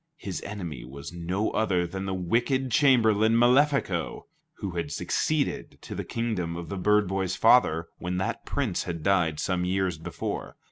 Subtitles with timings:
[0.17, 6.03] His enemy was no other than the wicked chamberlain Malefico, who had succeeded to the
[6.03, 10.55] kingdom of the bird boy's father, when that Prince had died some years before.